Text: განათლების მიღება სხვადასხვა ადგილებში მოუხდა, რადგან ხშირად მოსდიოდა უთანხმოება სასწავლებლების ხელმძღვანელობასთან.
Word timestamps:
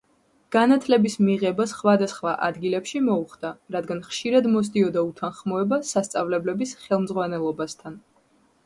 განათლების 0.53 1.17
მიღება 1.25 1.67
სხვადასხვა 1.71 2.33
ადგილებში 2.47 3.03
მოუხდა, 3.11 3.53
რადგან 3.77 4.03
ხშირად 4.09 4.51
მოსდიოდა 4.57 5.05
უთანხმოება 5.11 5.81
სასწავლებლების 5.95 6.77
ხელმძღვანელობასთან. 6.89 8.05